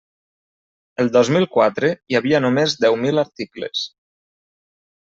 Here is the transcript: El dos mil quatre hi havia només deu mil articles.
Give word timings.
El 1.03 1.11
dos 1.17 1.29
mil 1.35 1.45
quatre 1.59 1.91
hi 2.15 2.19
havia 2.21 2.41
només 2.49 2.77
deu 2.87 3.01
mil 3.05 3.27
articles. 3.27 3.87